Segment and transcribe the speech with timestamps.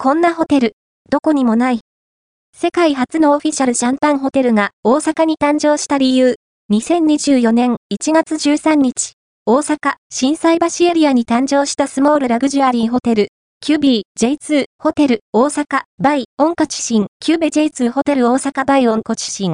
[0.00, 0.76] こんなホテル、
[1.10, 1.80] どこにもない。
[2.56, 6.36] 世界初のオフィシャルシャンパンホテルが大阪に誕生した理由。
[6.72, 9.14] 2024年1月13日、
[9.44, 13.28] 大阪、心斎橋エリアに誕生したスモールラグジュアリーホテル、
[13.60, 15.18] キュビー J2 ホテル。
[15.32, 17.06] 大阪 by 温故知新。
[17.18, 18.30] キューベ J2 ホテル。
[18.30, 19.46] 大阪 by 温故知新。